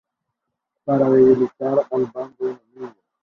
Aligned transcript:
Para 0.83 1.07
debilitar 1.07 1.85
al 1.91 2.05
bando 2.07 2.49
enemigo. 2.49 2.95